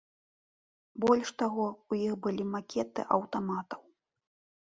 [1.05, 3.81] Больш таго, у іх былі макеты аўтаматаў.